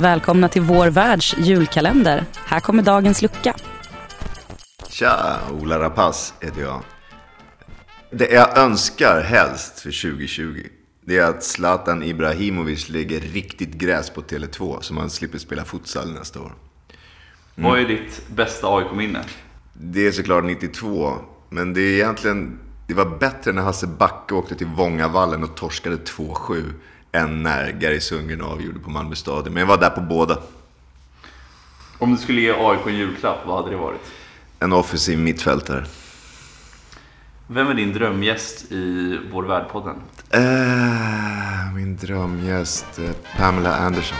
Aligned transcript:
Välkomna 0.00 0.48
till 0.48 0.62
vår 0.62 0.86
världs 0.86 1.36
julkalender. 1.38 2.24
Här 2.34 2.60
kommer 2.60 2.82
dagens 2.82 3.22
lucka. 3.22 3.54
Tja, 4.88 5.38
Ola 5.60 5.78
Rapace 5.78 6.34
heter 6.40 6.60
jag. 6.60 6.82
Det 8.10 8.30
jag 8.30 8.58
önskar 8.58 9.20
helst 9.20 9.80
för 9.80 10.10
2020, 10.10 10.62
det 11.04 11.18
är 11.18 11.24
att 11.24 11.44
Zlatan 11.44 12.02
Ibrahimovic 12.02 12.88
lägger 12.88 13.20
riktigt 13.20 13.74
gräs 13.74 14.10
på 14.10 14.22
Tele2 14.22 14.80
så 14.80 14.94
man 14.94 15.10
slipper 15.10 15.38
spela 15.38 15.64
futsal 15.64 16.12
nästa 16.12 16.40
år. 16.40 16.52
Vad 17.54 17.78
är 17.78 17.88
ditt 17.88 18.28
bästa 18.28 18.66
AIK-minne? 18.76 19.24
Det 19.72 20.06
är 20.06 20.12
såklart 20.12 20.44
92, 20.44 21.14
men 21.48 21.74
det 21.74 21.80
är 21.80 21.94
egentligen... 21.94 22.58
Det 22.86 22.94
var 22.94 23.18
bättre 23.18 23.52
när 23.52 23.62
Hasse 23.62 23.86
Backe 23.86 24.34
åkte 24.34 24.54
till 24.54 24.66
Vångavallen 24.66 25.44
och 25.44 25.56
torskade 25.56 25.96
2-7 25.96 26.72
än 27.12 27.42
när 27.42 27.70
Gary 27.72 28.00
Sundgren 28.00 28.42
avgjorde 28.42 28.78
på 28.78 28.90
Malmö 28.90 29.14
stadion. 29.14 29.54
Men 29.54 29.60
jag 29.60 29.66
var 29.66 29.78
där 29.78 29.90
på 29.90 30.00
båda. 30.00 30.38
Om 31.98 32.12
du 32.12 32.18
skulle 32.18 32.40
ge 32.40 32.52
AIK 32.52 32.86
en 32.86 32.94
julklapp, 32.96 33.38
vad 33.46 33.56
hade 33.56 33.70
det 33.70 33.76
varit? 33.76 34.00
En 34.58 34.72
offensiv 34.72 35.18
mittfältare. 35.18 35.84
Vem 37.46 37.68
är 37.68 37.74
din 37.74 37.92
drömgäst 37.92 38.72
i 38.72 39.18
Vår 39.32 39.42
Värld-podden? 39.42 39.96
Eh, 40.30 41.74
min 41.74 41.96
drömgäst, 41.96 43.00
Pamela 43.36 43.76
Anderson. 43.76 44.18